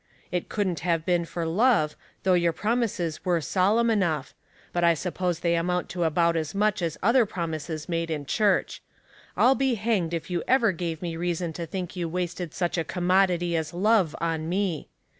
It 0.31 0.49
couldn't 0.49 0.79
have 0.79 1.05
been 1.05 1.25
for 1.25 1.45
love, 1.45 1.95
though 2.23 2.33
your 2.33 2.53
promises 2.53 3.23
were 3.23 3.39
solemn 3.39 3.91
enough; 3.91 4.33
but 4.73 4.83
I 4.83 4.95
suppose 4.95 5.41
they 5.41 5.53
amount 5.53 5.89
to 5.89 6.05
about 6.05 6.35
as 6.35 6.55
much 6.55 6.81
as 6.81 6.97
other 7.03 7.23
promises 7.27 7.87
made 7.87 8.09
in 8.09 8.25
cliurch. 8.25 8.79
I'll 9.37 9.53
be 9.53 9.75
hanged 9.75 10.15
if 10.15 10.31
you 10.31 10.41
ever 10.47 10.71
gave 10.71 11.03
me 11.03 11.17
reason 11.17 11.53
to 11.53 11.67
think 11.67 11.95
you 11.95 12.09
wasted 12.09 12.51
such 12.55 12.79
a 12.79 12.83
commodity 12.83 13.55
as 13.55 13.75
love 13.75 14.15
on 14.19 14.49
me. 14.49 14.89